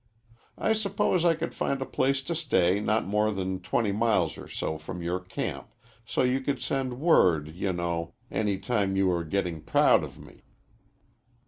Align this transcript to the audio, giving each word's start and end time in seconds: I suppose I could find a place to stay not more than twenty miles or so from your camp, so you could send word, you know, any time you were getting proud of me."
I 0.57 0.73
suppose 0.73 1.23
I 1.25 1.35
could 1.35 1.53
find 1.53 1.79
a 1.79 1.85
place 1.85 2.23
to 2.23 2.33
stay 2.33 2.79
not 2.79 3.05
more 3.05 3.31
than 3.31 3.59
twenty 3.59 3.91
miles 3.91 4.35
or 4.35 4.47
so 4.47 4.79
from 4.79 5.03
your 5.03 5.19
camp, 5.19 5.67
so 6.07 6.23
you 6.23 6.41
could 6.41 6.59
send 6.59 6.99
word, 6.99 7.49
you 7.49 7.71
know, 7.71 8.15
any 8.31 8.57
time 8.57 8.95
you 8.95 9.05
were 9.09 9.23
getting 9.23 9.61
proud 9.61 10.03
of 10.03 10.17
me." 10.17 10.41